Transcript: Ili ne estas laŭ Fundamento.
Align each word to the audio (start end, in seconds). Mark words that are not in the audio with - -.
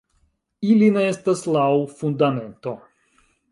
Ili 0.75 0.87
ne 0.95 1.03
estas 1.09 1.45
laŭ 1.57 1.67
Fundamento. 2.01 2.77